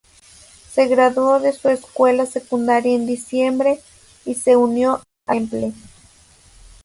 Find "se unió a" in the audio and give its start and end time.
4.33-5.33